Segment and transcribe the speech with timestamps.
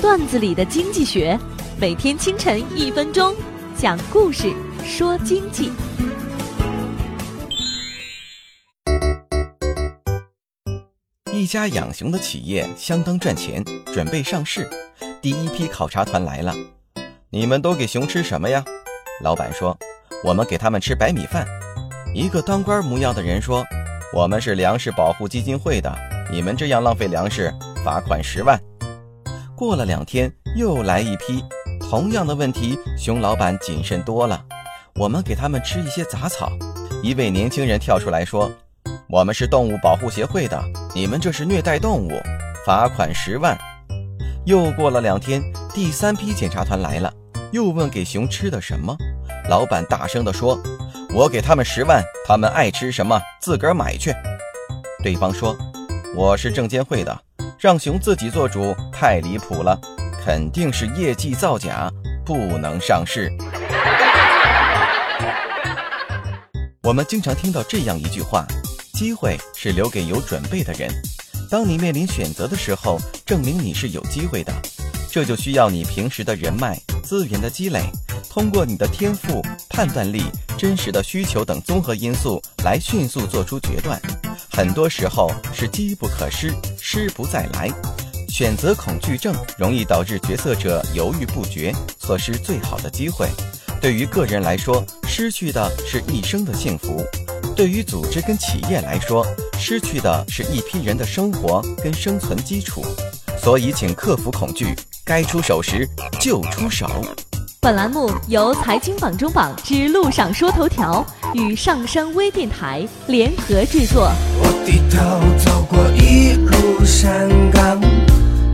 [0.00, 1.38] 段子里的经济学，
[1.78, 3.34] 每天清晨一分钟，
[3.76, 4.50] 讲故事
[4.82, 5.70] 说经济。
[11.30, 14.66] 一家养熊的企业相当赚钱，准备上市。
[15.20, 16.54] 第一批考察团来了，
[17.28, 18.64] 你们都给熊吃什么呀？
[19.22, 19.76] 老板说
[20.24, 21.46] ：“我们给他们吃白米饭。”
[22.16, 23.62] 一个当官模样的人说
[24.16, 25.94] ：“我们是粮食保护基金会的，
[26.32, 27.52] 你们这样浪费粮食，
[27.84, 28.58] 罚款十万。”
[29.60, 31.44] 过了两天，又来一批，
[31.78, 34.42] 同样的问题，熊老板谨慎多了。
[34.94, 36.50] 我们给他们吃一些杂草。
[37.02, 38.50] 一位年轻人跳出来说
[39.06, 40.58] ：“我们是动物保护协会的，
[40.94, 42.10] 你们这是虐待动物，
[42.64, 43.54] 罚款十万。”
[44.46, 45.42] 又过了两天，
[45.74, 47.12] 第三批检查团来了，
[47.52, 48.96] 又问给熊吃的什么。
[49.50, 50.58] 老板大声地说。
[51.12, 54.10] 我给他们十万，他们爱吃什么自个儿买去。
[55.02, 55.54] 对方说
[56.16, 57.20] ：“我是证监会的，
[57.60, 59.78] 让熊自己做主太离谱了，
[60.24, 61.92] 肯定是业绩造假，
[62.24, 63.30] 不能上市。”
[66.82, 68.46] 我们经常听到这样一句话
[68.96, 70.90] ：“机会是留给有准备的人。”
[71.50, 74.50] 当你面临选择的时候，证明你是有机会的，
[75.10, 77.82] 这就需要你平时的人脉资源的积累。
[78.30, 80.22] 通过你的天赋、判断力、
[80.56, 84.00] 真实的需求等综合因素来迅速做出决断，
[84.50, 86.54] 很多时候是机不可失，
[86.92, 87.70] 失不再来。
[88.28, 93.28] 选择恐惧症容易导致决策者犹豫不决，错失最好的机会。
[93.80, 97.00] 对于个人来说，失去的是一生的幸福；
[97.54, 99.24] 对于组织跟企业来说，
[99.56, 102.84] 失去的是一批人的生活跟生存基础。
[103.40, 104.74] 所以，请克服恐惧，
[105.04, 106.90] 该出手时就出手。
[107.60, 114.10] 本栏目由财经榜中榜之路上说头条与上升微电台联合制作。
[114.42, 114.98] 我低头
[115.44, 116.19] 走过一路
[117.00, 117.80] 山岗，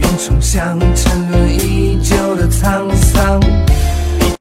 [0.00, 3.61] 云冲向沉沦已久的沧桑。